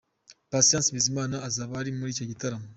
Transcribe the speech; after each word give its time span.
Patient 0.49 0.85
Bizimana 0.95 1.35
azaba 1.47 1.73
ari 1.81 1.91
muri 1.97 2.09
icyo 2.13 2.25
gitaramo. 2.31 2.67